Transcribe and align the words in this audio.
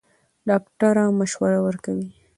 ډاکټره 0.47 1.03
مشوره 1.19 1.59
ورکوي. 1.67 2.09